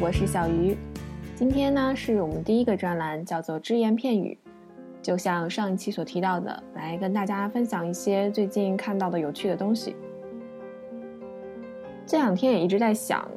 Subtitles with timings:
[0.00, 0.76] 我是小鱼。
[1.34, 4.38] 今天呢是我们第一个专栏，叫做只言片语。
[5.00, 9.96] 就像上一期所提到的，来跟大家分享一些最近看到的有趣的东西。
[12.06, 13.28] 这两天也一直在想，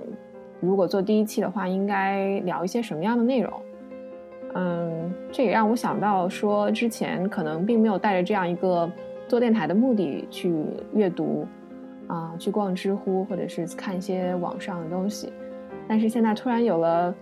[0.59, 3.54] 如果做第一期的话，应该聊一些什么样的内容？
[4.54, 8.91] 嗯，这也让我想到说，之前可能并没有带着这样一个
[9.27, 10.54] 做电台的目的去
[10.93, 11.47] 阅读。
[12.07, 15.32] 啊，去逛知乎或者是看一些网上的东西，
[15.87, 17.15] 但是现在突然有了，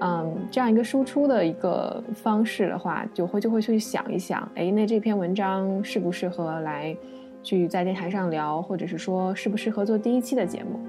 [0.00, 6.96] 嗯，这样一个输出的一个方式的话，就会就会去想一想，哎，那这篇文章适不适合来
[7.42, 10.80] 去在电台上聊，或者是说适不适合做第一期的节目？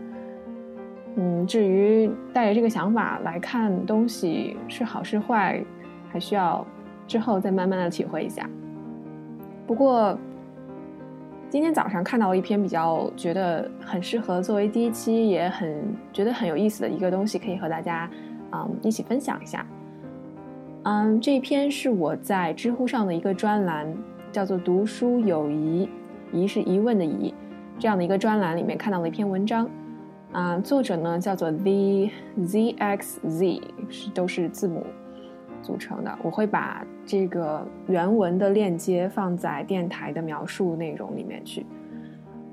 [1.15, 5.63] 嗯，至于带着这个想法来看东西是好是坏，
[6.11, 6.65] 还需要
[7.07, 8.49] 之后再慢慢的体会一下。
[9.65, 10.17] 不过。
[11.55, 15.81] 今天早上看到了一篇比较觉得很适合作为第一期，也很
[16.11, 18.11] 觉得很有意思的一个东西，可以和大家
[18.51, 19.65] 嗯一起分享一下。
[20.83, 23.87] 嗯，这一篇是我在知乎上的一个专栏，
[24.33, 25.89] 叫做“读书有疑”，
[26.33, 27.33] 疑是疑问的疑，
[27.79, 29.65] 这样的一个专栏里面看到了一篇文章。
[30.33, 34.85] 啊，作者呢叫做 The ZXZ，是都是字母。
[35.65, 41.65] 组成的，我会把这个原文的链接放在电台的描述内容里面去。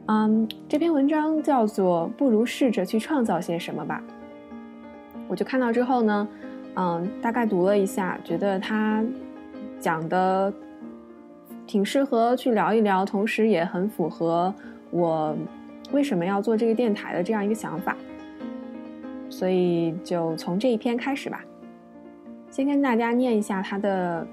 [0.07, 4.03] 嗯，这篇文章叫做“不如试着去创造些什么吧”。
[5.29, 6.29] 我就看到之后呢，
[6.75, 9.05] 嗯，大概读了一下，觉得他
[9.79, 10.53] 讲的
[11.67, 14.53] 挺适合去聊一聊，同时也很符合
[14.91, 15.37] 我
[15.93, 17.95] 为什么要做这个电台的这样一个想法。
[19.31, 21.43] 所以就从这一篇开始吧。
[22.53, 24.27] 先跟大家念一下他的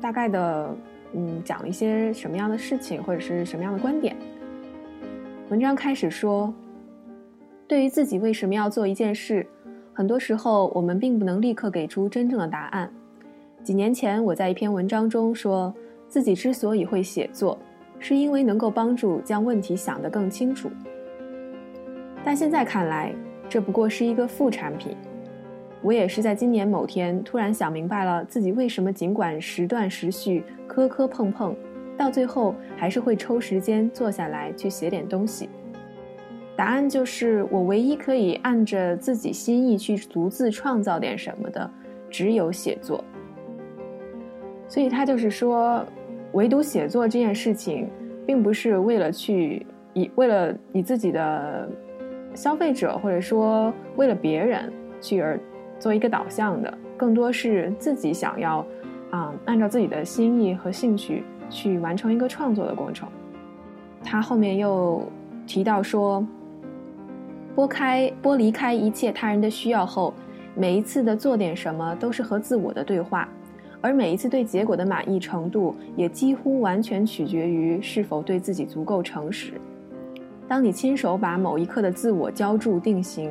[0.00, 0.72] 大概的，
[1.12, 4.14] 嗯，讲了一些什么样的事情或者是什么样的观点。
[5.48, 6.54] 文章开始说，
[7.66, 9.44] 对于自己为什么要做一件事，
[9.92, 12.88] 很多时候我们并不能立刻给出真正的答案。
[13.64, 15.74] 几年前，我在一篇文章中说
[16.06, 17.58] 自己之所以会写作，
[17.98, 20.70] 是因为能够帮助将问题想得更清楚。
[22.22, 23.12] 但现在看来，
[23.48, 24.96] 这不过是一个副产品。
[25.84, 31.54] 我也是在今年某天突然想明白了，自己为什么尽管时断时续、磕磕碰碰，
[31.94, 35.50] 到最后还是会抽时间坐下来去写点东西。
[36.56, 41.70] 答案就是，我唯一可以按着自己心意去独自创造点什么的，
[42.08, 43.04] 只有写作。
[44.66, 45.84] 所以他就是说，
[46.32, 47.90] 唯独写作这件事情，
[48.26, 51.68] 并不是为了去以为了你自己的
[52.34, 55.38] 消费者，或者说为了别人去而。
[55.78, 58.64] 做一个导向的，更多是自己想要，
[59.10, 63.08] 啊，按照自己的心意和兴趣去完成一个创作的过程。
[64.02, 65.02] 他后面又
[65.46, 66.26] 提到说，
[67.54, 70.14] 拨开、剥离开一切他人的需要后，
[70.54, 73.28] 每一次的做点什么都是和自我的对话，
[73.80, 79.52] 而每一次对结果的满意程度也几乎完全取决于是否对自己足够诚实。
[80.48, 83.30] 当你亲手把某一刻的自我浇筑定型。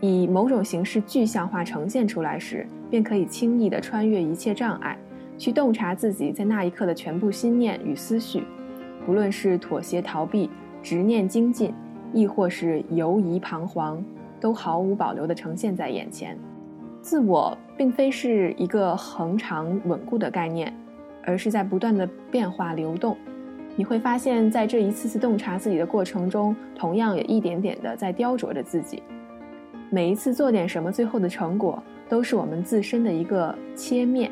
[0.00, 4.96] 以某种形式具象化呈现出来时，便可以轻易地穿越一切障碍，
[5.36, 8.42] 去洞察自己在那一刻的全部心念与思绪，
[9.04, 10.48] 不论是妥协逃避、
[10.82, 11.74] 执念精进，
[12.12, 14.02] 亦或是犹疑彷徨，
[14.40, 16.38] 都毫无保留地呈现在眼前。
[17.02, 20.74] 自我并非是一个恒长稳固的概念，
[21.24, 23.16] 而是在不断的变化流动。
[23.76, 29.02] 你会发现在这一次次洞察自己的过程中，同样也一点点地在雕琢着自己。
[29.90, 34.30] 每一次做点什么，最后的成果都是我们自身的一个切面。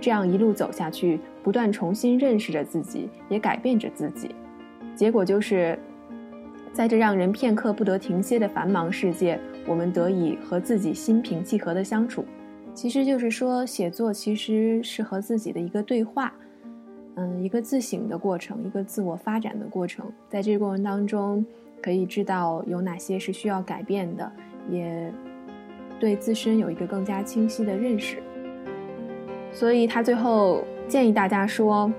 [0.00, 4.34] 这样一路走下去，不断重新认识着自己，也改变着自己。
[4.96, 5.78] 结果就是，
[6.72, 12.24] 在这让人片刻不得停歇的繁忙世界，我们得以和自己心平气和的相处。
[12.74, 16.34] 其实就是说，写作其实是和自己的一个对话，
[17.14, 20.04] 嗯，一个自省的过程，一个自我发展的过程。
[20.28, 21.46] 在这个过程当中，
[21.80, 24.30] 可以知道有哪些是需要改变的。
[24.68, 25.12] 也
[26.00, 28.22] 对自身有一个更加清晰的认识，
[29.52, 31.92] 所以他最后建议大家说：“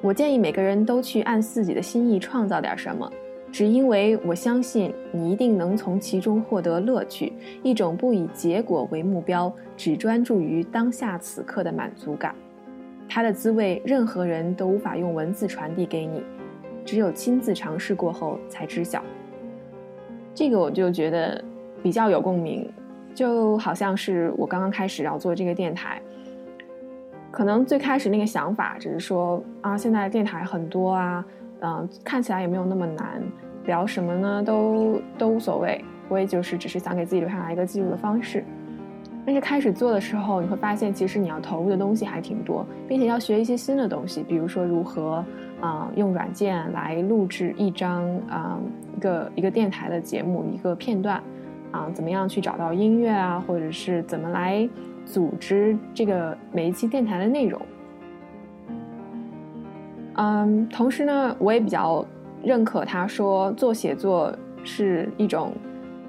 [0.00, 3.10] 我建议每个人都去按自己的心意创造点什么，
[3.50, 7.32] 只因为我相信你一定能从其中获得乐趣，
[7.62, 12.34] 一种不以结果为目标，只专注于当下此刻的满足感。
[13.08, 16.22] 它的滋味，任何人都无法用文字传递给你，
[16.84, 19.02] 只有亲自尝试过后才知晓。”
[20.34, 21.42] 这个我就觉得
[21.82, 22.68] 比较有共鸣，
[23.14, 26.00] 就好像是我刚刚开始要做这个电台，
[27.30, 31.24] 可能最开始那个想法只是说啊，现在电台很多啊，
[31.60, 33.22] 嗯，看起来也没有那么难，
[33.66, 38.44] 聊什么呢都都无所谓，我也就是只是想给自己留下来一个记录的方式。
[39.24, 45.24] 但是开始做的时候，你会发现其实你要投入的东西还挺多，并且要学一些新的东西，比如说如何
[45.62, 48.58] 啊用软件来录制一张啊
[48.94, 51.22] 一个一个电台的节目一个片段，
[51.70, 54.68] 啊怎么样去找到音乐啊，或者是怎么来
[55.06, 57.62] 组织这个每一期电台的内容。
[60.16, 62.04] 嗯，同时呢，我也比较
[62.42, 64.30] 认可他说做写作
[64.62, 65.52] 是一种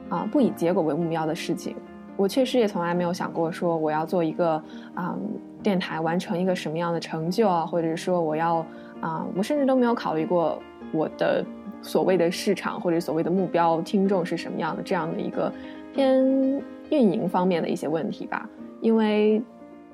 [0.09, 1.75] 啊不以结果为目标的事情。
[2.15, 4.61] 我确实也从来没有想过说我要做一个
[4.93, 5.17] 啊
[5.63, 8.63] 电台完成一个什么样的成就啊，或者是说我要
[9.03, 10.57] 啊，我甚至都没有考虑过
[10.93, 11.45] 我的
[11.81, 15.51] 所谓的市场或者所谓的目标听众是什么样的这样的一个
[15.93, 16.23] 偏
[16.89, 19.41] 运营方面的一些问题吧，因为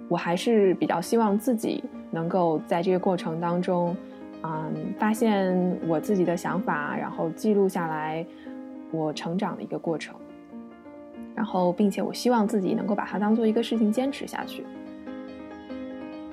[0.07, 3.97] 我还是比较希望自己能够在这个过程当中，
[4.43, 5.57] 嗯，发现
[5.87, 8.23] 我自己的想法，然后记录下来
[8.91, 10.15] 我成长的一个过程。
[11.35, 14.65] 然后，并且我希望自己能够把它当做一个事情坚持下去。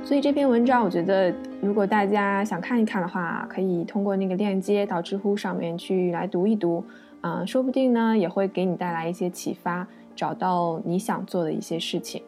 [0.07, 6.85] 所以这篇文章，我觉得如果大家想看一看的话，可以通过那个链接到知乎上面去来读一读，
[7.23, 12.23] 啊，说不定呢也会给你带来一些启发，找到你想做的一些事情。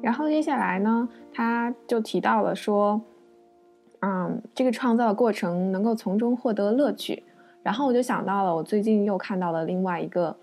[0.00, 3.00] 然后接下来呢，他就提到了说，
[4.02, 7.20] 嗯，这个创造的过程能够从中获得乐趣。
[7.64, 10.36] 然后我就想到了，我最近又看到了另外一个。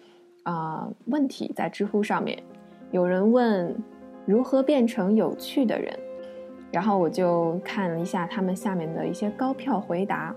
[0.43, 2.37] 啊，问题在知乎上面，
[2.91, 3.73] 有人问
[4.25, 5.97] 如何变成有趣的人，
[6.73, 10.35] 然后我就看了一下他们下面的一些高票回答。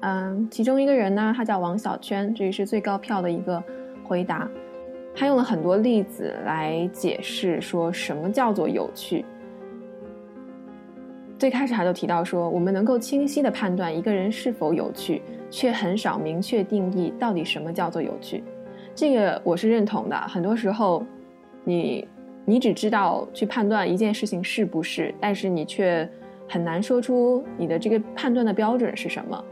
[0.00, 3.62] 嗯，其中一个人呢，他叫王小圈，这也是最高票的一个
[4.02, 4.50] 回答。
[5.14, 9.24] 他用了很多例子来解释说什么叫做有趣。
[11.38, 18.42] 最开始他就提到说，我们能够清晰的判断一个人是否有趣，却很少明确定义到底什么叫做有趣。
[18.94, 20.16] 这个我是认同的。
[20.16, 21.04] 很多时候，
[21.62, 22.08] 你
[22.44, 26.08] 你只知道去判断一件事情是不是，但是你却
[26.48, 29.44] 很难说出你的这个判断的标准是什么。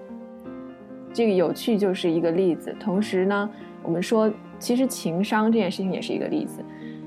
[1.12, 2.74] 这个有趣就是一个例子。
[2.80, 3.50] 同时呢，
[3.82, 6.64] 我们说其实情商这件事情也是一个例子。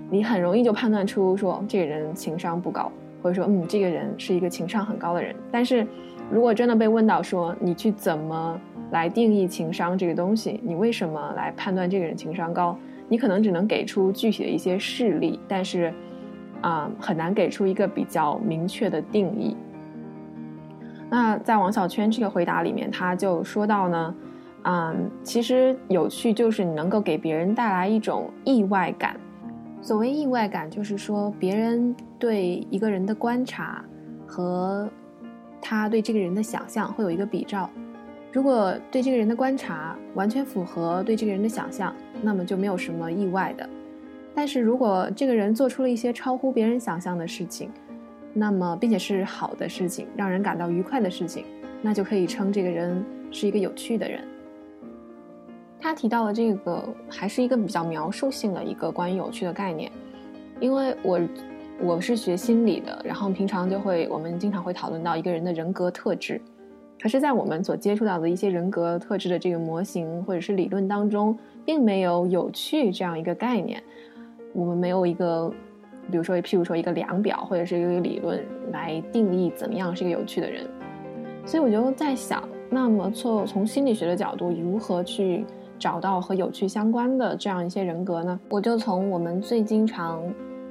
[0.09, 2.91] 你很容易就判断出说这个人情商不高，
[3.21, 5.35] 或者说嗯这个人是一个情商很高的人。
[5.51, 5.87] 但是
[6.31, 8.59] 如果真的被问到说你去怎么？
[8.91, 12.77] 来定义情商这个东西，你为什么来判断这个人情商高？
[13.09, 15.93] 你可能只能给出具体的一些事例，但是，
[16.61, 19.55] 啊，很难给出一个比较明确的定义。
[21.09, 24.15] 那在王小圈这个回答里面，他就说到呢，
[24.63, 29.15] 嗯，其实有趣就是你能够给别人带来一种意外感。
[29.81, 33.83] 所谓意外感，就是说别人对一个人的观察
[34.25, 34.89] 和
[35.61, 37.69] 他对这个人的想象会有一个比照。
[38.33, 43.69] 如果对这个人的观察完全符合对这个人的想象，那么就没有什么意外的。
[44.33, 47.69] 但是如果这个人做出了一些超乎别人想象的事情，
[48.33, 51.45] 那么并且是好的事情，让人感到愉快的事情，
[51.79, 54.21] 那就可以称这个人是一个有趣的人。
[55.79, 59.91] 他提到的这个还是一个比较描述性的一个关于有趣的概念，
[60.59, 61.21] 因为我
[61.79, 66.41] 我是学心理的，然后平常就会我们经常会讨论到一个人的人格特质。
[67.01, 73.83] 可是，在我们所接触到的一些人格特质的这个模型或者是理论当中，并没有有趣这样一个概念。
[74.53, 75.51] 我们没有一个，
[76.09, 80.65] 比如说，譬如说一个量表或者是一个理论来定义怎么样是一个有趣的人。
[81.45, 85.45] 所以我就在想，那么从从心理学的角度，如何去
[85.77, 88.39] 找到和有趣相关的这样一些人格呢？
[88.47, 90.23] 我就从我们最经常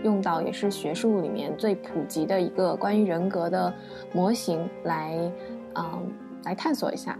[0.02, 3.70] 用到，也是学术里面最普及的一个关于人格的
[4.14, 5.30] 模型来。
[5.74, 6.10] 嗯，
[6.44, 7.18] 来探索一下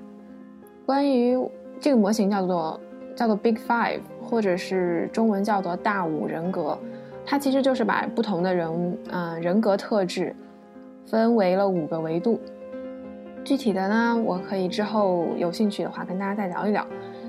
[0.85, 1.39] 关于
[1.81, 2.81] 这个模型叫做
[3.15, 6.79] 叫做 Big Five，或者是中文叫做大五人格。
[7.25, 10.35] 它其实就是把不同的人嗯人格特质
[11.07, 12.41] 分为了五个维度。
[13.45, 16.87] 具体的呢，我可以之后有兴趣的话跟大家再聊一聊。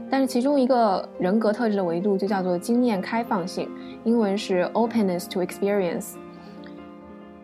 [0.09, 3.67] 但是其中一个人格特质的维度就叫做经验开放性，
[4.03, 6.15] 英文是 Openness to Experience。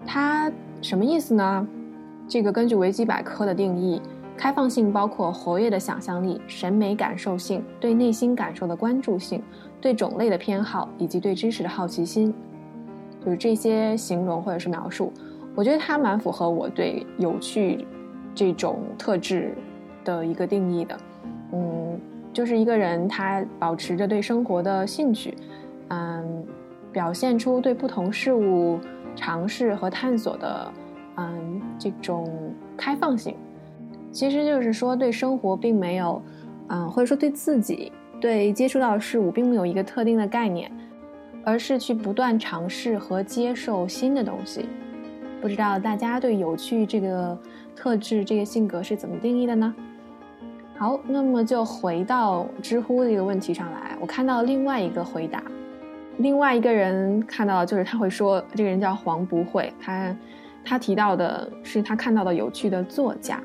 [0.06, 1.68] 它什么意思呢？
[2.30, 4.00] 这个根据维基百科的定义，
[4.38, 9.42] 开放性包括活跃的想象力、审美感受性、对内心感受的关注性、
[9.82, 12.32] 对种类的偏好以及对知识的好奇心，
[13.26, 15.12] 就是这些形容或者是描述。
[15.56, 17.84] 我觉得它蛮符合我对有趣
[18.36, 19.56] 这种特质
[20.06, 20.96] 的一个定义的。
[21.52, 22.00] 嗯，
[22.32, 25.36] 就是一个人他保持着对生活的兴趣，
[25.88, 26.46] 嗯，
[26.92, 28.80] 表现出对不同事物
[29.16, 30.72] 尝试和探索的。
[31.20, 32.32] 嗯，这种
[32.78, 33.36] 开放性，
[34.10, 36.22] 其实就是说对生活并没有，
[36.70, 40.72] 嗯，或者说对自己对接触到事物并没有一个特定的概念，
[41.44, 44.70] 而是去不断尝试和接受新的东西。
[45.42, 47.38] 不知道大家对有趣这个
[47.76, 49.76] 特质、这个性格是怎么定义的呢？
[50.78, 53.98] 好，那么就回到知乎的一个问题上来。
[54.00, 55.44] 我看到另外一个回答，
[56.20, 60.16] 另外一个人看到就是他会说，这个人叫黄不会，他
[60.70, 63.42] 他提到的是他看到的有趣的作家，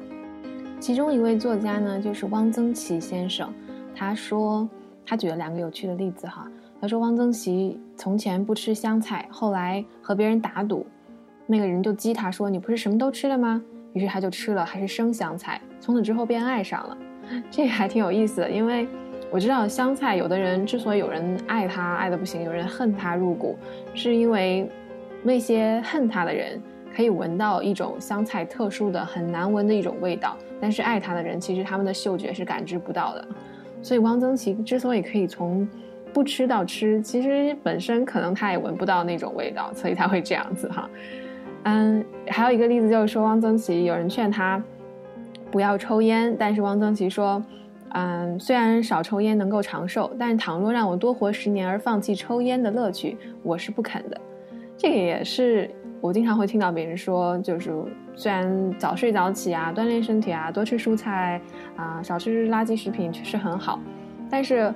[0.78, 3.50] 其中一位作家呢就是汪曾祺先生。
[3.96, 4.68] 他说，
[5.06, 6.46] 他举了两个有趣的例子哈。
[6.82, 10.86] 他说，汪曾祺从前不吃香菜，后来和别人打赌。
[11.46, 13.62] 那个人就激他说：“你不是什么都吃了吗？”
[13.94, 15.58] 于是他就吃了，还是生香菜。
[15.80, 16.98] 从此之后便爱上了，
[17.50, 18.50] 这还挺有意思的。
[18.50, 18.86] 因为
[19.30, 23.56] 我知道香菜，有的人之所以有人爱他爱的不行，有人恨他入骨，
[23.94, 24.70] 是因为
[25.22, 26.60] 那些恨他的人
[26.94, 33.26] 可以闻到一种香菜特殊的、很难闻的一种味道，但是爱它的人其实他们的嗅觉是感知不到的。
[33.82, 35.68] 所以汪曾祺之所以可以从
[36.12, 40.88] 不吃到吃，其实本身可能他也闻不到那种味道，所以他会这样子哈。
[41.64, 44.62] 嗯，还有一个例子就是说，汪曾祺有人劝他
[45.50, 47.42] 不要抽烟，但是汪曾祺说
[47.94, 54.20] ：“嗯，虽然少抽烟能够长寿，但倘若让我多活十年而放弃抽烟的乐趣，我是不肯的。”
[54.84, 55.70] 这个也是
[56.02, 57.72] 我经常会听到别人说，就是
[58.14, 61.40] 虽然早睡早起啊，锻炼身体啊，多吃蔬菜
[61.74, 63.80] 啊，少吃垃圾食品确实很好，
[64.30, 64.72] 但是。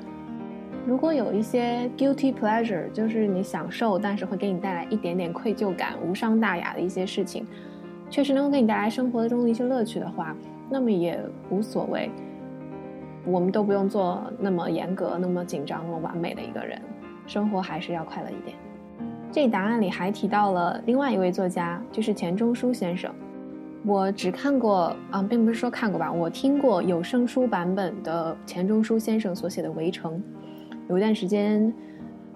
[0.87, 7.47] 如果有一些 guilty pleasure，就是你享受，但是会给你带来一点点愧疚感、无伤大雅的一些事情，
[8.09, 10.35] 确实能够给你带来生活中的一些乐趣的话，
[10.71, 12.11] 那么也无所谓。
[13.27, 16.81] 我们都不用做那么严格、那么紧张、那么完美的一个人，
[17.27, 18.57] 生活还是要快乐一点。
[19.31, 23.13] 这答案里还提到了另外一位作家，就是钱钟书先生。
[23.85, 30.15] 我只看过啊，并不是说看过吧，我听过有声书版本的钱钟书先生所写的《围城》。
[30.89, 31.73] 有一段时间，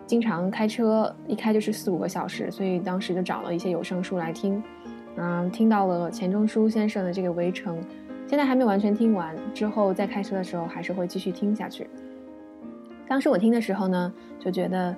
[0.07, 4.63] 经常开车，一开就是四五个小时，所以当时就找了一些有声书来听，
[5.17, 7.77] 嗯，听到了钱钟书先生的这个《围城》，
[8.27, 11.89] 现在还没完全听完，之后再开车的时候还是会继续听下去。
[13.09, 14.95] 当时我听的时候呢，就觉得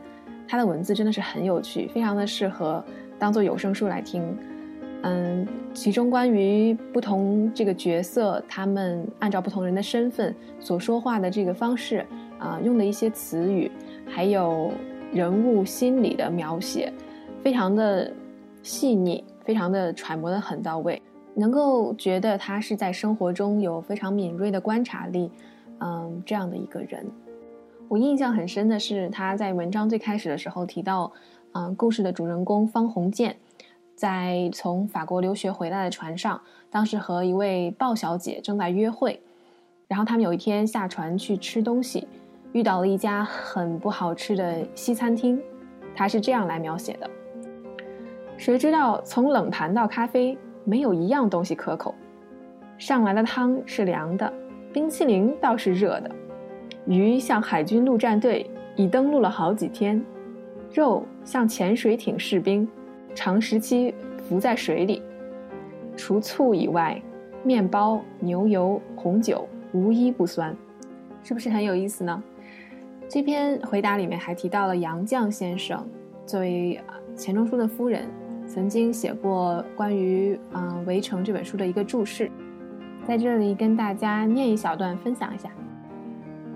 [0.47, 2.85] 他的文字真的是很有趣，非常的适合
[3.19, 4.23] 当做有声书来听。
[5.03, 12.05] 嗯，其中关于不同这个角色，他们按照不同人的身份所说话的这个方式。
[12.37, 13.71] 啊，用的一些词语，
[14.07, 14.71] 还有
[15.13, 16.93] 人物心理的描写，
[17.43, 18.13] 非常的
[18.61, 21.01] 细腻，非常的揣摩的很到位，
[21.35, 25.31] 能够觉得他是在生活中有非常敏锐的观察力，
[25.79, 27.07] 嗯，这样的一个人。
[27.89, 31.13] 我印象很深的是他在文章最开始的时候提到，
[31.53, 33.37] 嗯，故事的主人公方鸿渐，
[33.95, 39.21] 在从法国留学回来的船上，当时和一位鲍小姐正在约会，
[39.87, 42.09] 然后他们有一天下船去吃东西。
[42.53, 45.41] 遇到了一家很不好吃的西餐厅，
[45.95, 47.11] 他是这样来描写的：
[48.37, 51.95] 谁知道从冷盘到咖啡，没有一样东西可口。
[52.79, 54.33] 上来的汤是凉的，
[54.73, 56.11] 冰淇淋倒是热的。
[56.87, 60.01] 鱼像海军陆战队，已登陆了好几天；
[60.73, 62.69] 肉像潜水艇士兵，
[63.15, 63.95] 长时期
[64.29, 65.03] 浮在水里。
[65.97, 67.01] 除醋以外，
[67.43, 70.55] 面包、牛油、红酒无一不酸，
[71.23, 72.23] 是不是很有意思呢？
[73.09, 75.87] 这篇回答里面还提到了杨绛先生，
[76.27, 76.81] 作为
[77.17, 78.09] 钱钟书的夫人，
[78.47, 82.31] 曾经写过关于《嗯围城》这本书的一个注释，
[83.07, 85.51] 在这里跟大家念一小段，分享一下。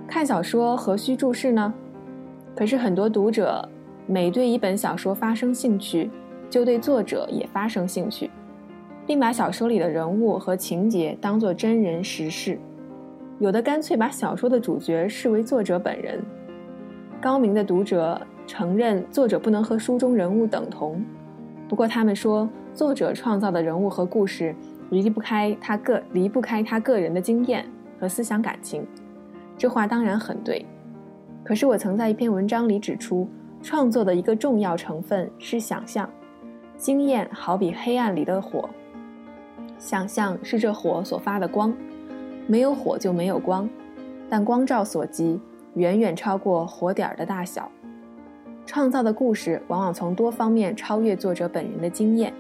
[0.08, 1.72] 看小说何须注释呢？
[2.56, 3.68] 可是很多读者
[4.06, 6.10] 每对一本小说发生兴趣，
[6.48, 8.30] 就对作者也发生兴趣，
[9.06, 12.58] 并把小说里的人物和情节当作真人实事，
[13.38, 16.24] 有的干脆把小说的主角视为作者本人。
[17.20, 21.04] 高明的读者承认作者不能和书中人物等同，
[21.68, 24.54] 不过他们说作者创造的人物和故事
[24.88, 27.66] 离不开他个离不开他个人的经验
[28.00, 28.86] 和思想感情。
[29.58, 30.64] 这话当然很对，
[31.44, 33.28] 可是我曾在一篇文章里指出，
[33.60, 36.08] 创作的一个重要成分是想象，
[36.76, 38.70] 经验好比黑暗里的火，
[39.76, 41.74] 想象是这火所发的光，
[42.46, 43.68] 没有火就没有光，
[44.30, 45.40] 但光照所及。
[45.74, 47.70] 远远超过火点儿的大小，
[48.66, 52.32] 创造的故事往往从多方面超越作者本人的经验。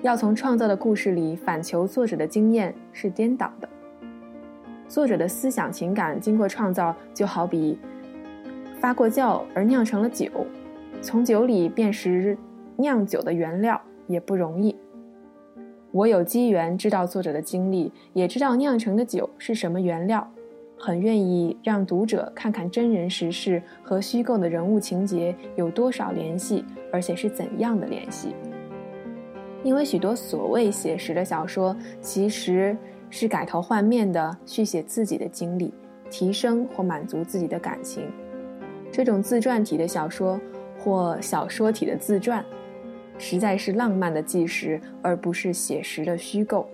[0.00, 3.68] 要从创造的故事里反求作者的经验是颠倒的。
[4.88, 7.78] 作者的思想情感经过创造，就好比
[8.80, 10.26] 发过酵而酿成了酒，
[11.02, 12.36] 从酒里辨识
[12.76, 14.74] 酿酒的原料也不容易。
[15.92, 20.26] 我有机缘知道作者的经历，也知道酿成的酒是什么原料。
[20.80, 28.32] 很愿意让读者看看真人实事和虚构的人物情节有多少联系，而且是怎样的联系。
[29.64, 32.76] 因为许多所谓写实的小说，其实
[33.10, 35.72] 是改头换面的续写自己的经历，
[36.10, 38.10] 提升或满足自己的感情。
[38.90, 40.40] 这种自传体的小说
[40.78, 42.44] 或小说体的自传，
[43.18, 46.68] 实在是浪漫的纪实，而不是写实的虚构。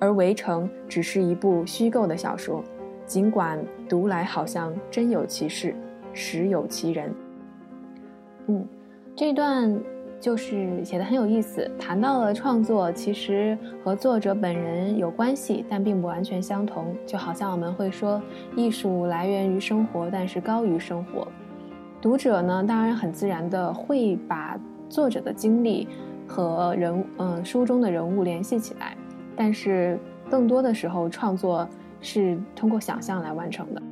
[0.00, 2.62] 而《围城》只是一部虚构的小说，
[3.06, 3.58] 尽管
[3.88, 5.74] 读来好像真有其事，
[6.12, 7.14] 实有其人。
[8.46, 8.66] 嗯，
[9.16, 9.93] 这段。
[10.24, 16.96] 就是写的很有意思，谈到了创作其实和作者本人有关系，但并不完全相同。
[17.04, 18.22] 就好像我们会说，
[18.56, 21.28] 艺术来源于生活，但是高于生活。
[22.00, 25.86] 读者呢，当然很自然的会把作者的经历
[26.26, 28.96] 和人嗯书中的人物联系起来，
[29.36, 29.98] 但是
[30.30, 31.68] 更多的时候，创作
[32.00, 33.82] 是通过想象来完成的。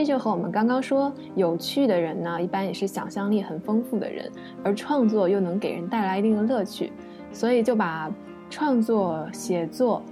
[0.00, 4.32] 这就和我们刚刚说，有趣的人呢，一般也是想象力很丰富的人，
[4.64, 6.90] 而创作又能给人带来一定的乐趣，
[7.30, 8.10] 所以就把
[8.48, 10.02] 创作、写作，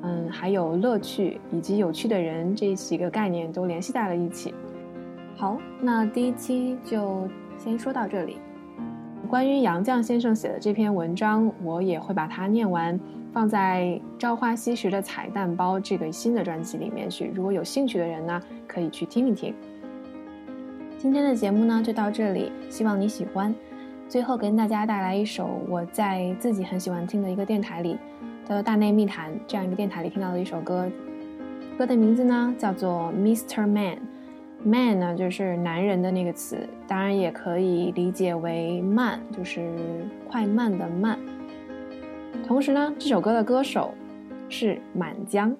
[0.00, 4.54] 嗯，还有乐趣以及有趣的人这几个概念都联系在了一起。
[5.36, 8.38] 好，那第一期就先说到这里。
[9.28, 12.98] 关于杨绛先生写的这篇文章，我也会把它念完。
[13.34, 17.32] 放在《朝花夕拾》的彩蛋包这个新的专辑里面去。
[17.34, 19.52] 如果有兴趣的人呢，可以去听一听。
[20.96, 23.52] 今天的节目呢就到这里，希望你喜欢。
[24.08, 27.98] 最后跟大家带来一首我在自己很喜欢听的一个电台里
[28.46, 30.88] 的《大内密谈》这样一个电台里听到的一首歌。
[31.76, 33.66] 歌的名字呢叫做《Mr.
[33.66, 33.96] Man》
[34.62, 39.68] ，Man 呢就是男人的那个词，当然也可以理解为慢，就是
[40.30, 41.18] 快慢的慢。
[42.46, 43.94] 同时呢，这首歌的歌手
[44.48, 45.54] 是满江，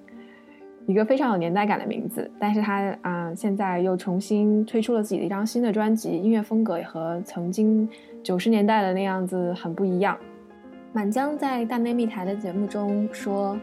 [0.86, 2.30] 一个非常有年代感的名字。
[2.38, 7.88] 但是他啊，现在又重新推出了自己的一张新的专辑，音乐风格也和曾经
[8.22, 10.16] 九十年代的那样子很不一样。
[10.92, 13.58] 满江在大内密谈的节目中说：“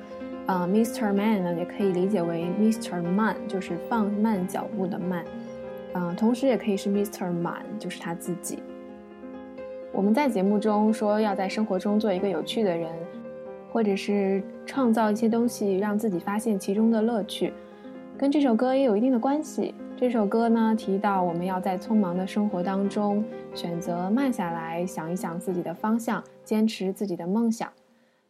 [0.48, 1.14] 啊，Mr.
[1.14, 3.02] Man 呢，也可以理解为 Mr.
[3.04, 5.24] Man，就是放慢脚步的慢。
[5.94, 7.32] 嗯，同时也可以是 Mr.
[7.32, 8.60] Man，就是他自己。”
[9.94, 12.90] 我们在节目中说要在生活中做一个有趣的人，
[13.72, 17.54] 或者是创造一些东西，让自己发现其中的乐趣，
[18.18, 19.74] 跟这首歌也有一定的关系。
[19.98, 23.24] 这首歌呢提到我们要在匆忙的生活当中
[23.54, 27.70] 选择慢下来，想一想自己的方向，坚持自己的梦想，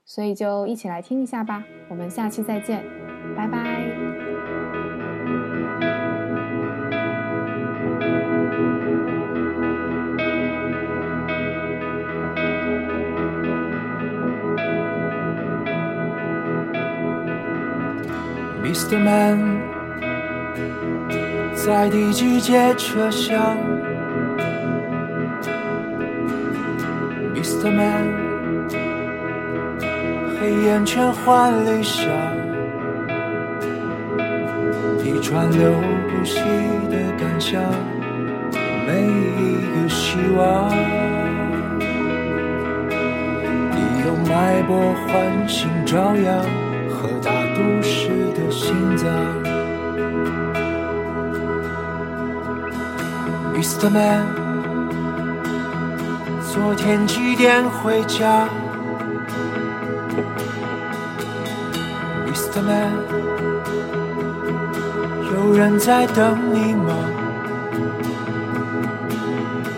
[0.04, 1.64] 所以就一起来听一下吧。
[1.90, 2.84] 我们下期再见，
[3.38, 3.81] 拜拜。
[18.82, 18.98] Mr.
[18.98, 19.62] Man，
[21.54, 23.56] 在第几节车厢
[27.36, 27.72] ？Mr.
[27.72, 28.08] Man，
[30.40, 32.08] 黑眼圈换理想，
[35.06, 35.72] 一川流
[36.10, 36.40] 不息
[36.90, 37.62] 的感想，
[38.88, 40.72] 每一个希望，
[43.70, 46.61] 你用脉搏唤醒朝阳。
[47.62, 49.08] 和大都市的心脏
[53.54, 53.90] ，Mr.
[53.90, 54.26] Man，
[56.52, 58.48] 昨天几点回家
[62.28, 62.62] ？Mr.
[62.64, 62.92] Man，
[65.34, 66.96] 有人在等你吗？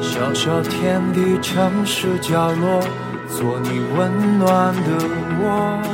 [0.02, 2.82] 小小天地，城市角落，
[3.28, 5.06] 做你温暖的
[5.41, 5.92] 窝。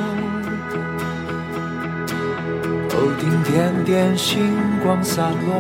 [3.20, 5.60] 顶点点星光洒落，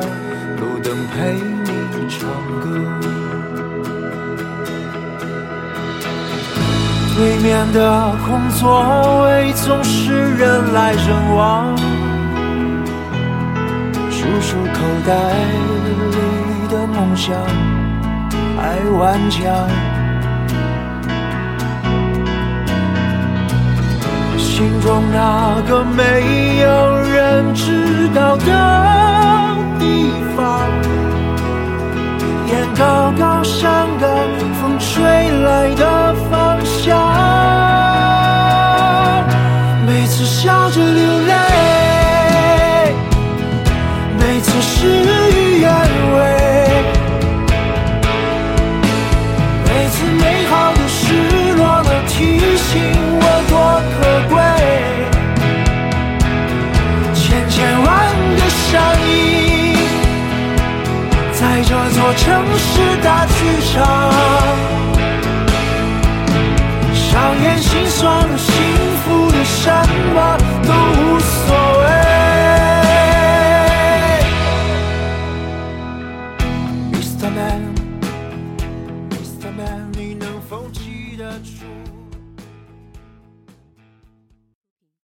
[0.60, 2.30] 路灯陪你唱
[2.62, 2.70] 歌。
[7.18, 11.76] 对面的空座位总是人来人往，
[14.10, 15.14] 数数口袋
[15.84, 17.36] 里的梦想
[18.56, 19.99] 还顽强。
[24.60, 26.68] 心中那个没有
[27.14, 28.44] 人知道的
[29.80, 30.70] 地方，
[32.46, 34.10] 沿高高山岗
[34.60, 35.02] 风吹
[35.46, 36.14] 来的